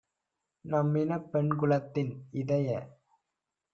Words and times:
நம்மினப் 0.65 1.27
பெண்குலத்தின்- 1.31 2.11
இதய 2.41 2.67